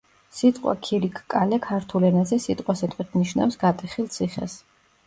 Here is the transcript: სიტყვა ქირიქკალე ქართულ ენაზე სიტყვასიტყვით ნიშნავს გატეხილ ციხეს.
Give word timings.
სიტყვა 0.35 0.71
ქირიქკალე 0.87 1.59
ქართულ 1.67 2.09
ენაზე 2.09 2.41
სიტყვასიტყვით 2.47 3.17
ნიშნავს 3.23 3.65
გატეხილ 3.67 4.15
ციხეს. 4.19 4.63